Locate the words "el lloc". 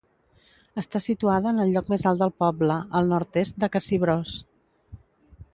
1.65-1.91